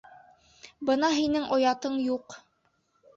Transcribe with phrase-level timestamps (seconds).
[0.89, 2.37] Бына һинең оятың юҡ!